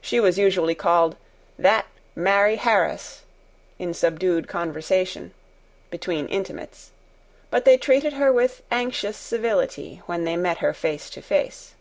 [0.00, 1.14] She was usually called
[1.56, 1.86] "that
[2.16, 3.22] Mari' Harris"
[3.78, 5.32] in subdued conversation
[5.88, 6.90] between intimates,
[7.48, 11.74] but they treated her with anxious civility when they met her face to face.